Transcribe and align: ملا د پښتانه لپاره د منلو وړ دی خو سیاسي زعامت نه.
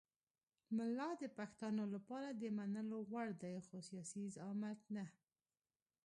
ملا 0.77 1.09
د 1.21 1.23
پښتانه 1.37 1.83
لپاره 1.93 2.29
د 2.31 2.43
منلو 2.57 2.99
وړ 3.11 3.29
دی 3.43 3.55
خو 3.67 3.77
سیاسي 3.89 4.23
زعامت 4.35 4.79
نه. 4.95 5.05